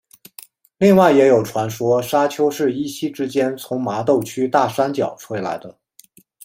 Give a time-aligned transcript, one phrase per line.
[0.79, 5.77] 另外也有传说砂丘是一夕之间从麻豆区大山脚吹来的。